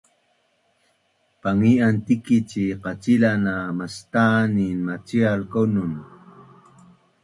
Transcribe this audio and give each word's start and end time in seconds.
pangian 1.41 1.95
tikic 2.05 2.49
i 2.63 2.65
qacila 2.83 3.31
na 3.45 3.55
mastanin 3.79 4.77
macial 4.87 5.39
kaunun 5.51 5.93